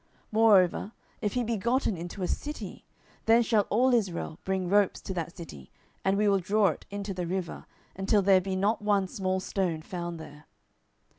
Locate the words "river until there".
7.27-8.41